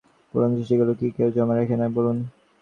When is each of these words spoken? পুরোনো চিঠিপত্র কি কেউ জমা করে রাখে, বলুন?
পুরোনো 0.29 0.55
চিঠিপত্র 0.59 0.93
কি 0.99 1.07
কেউ 1.17 1.29
জমা 1.35 1.53
করে 1.53 1.59
রাখে, 1.59 1.95
বলুন? 1.97 2.17